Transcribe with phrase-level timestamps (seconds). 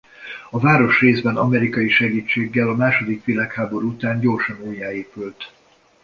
[0.49, 5.53] A város részben amerikai segítséggel a második világháború után gyorsan újjáépült.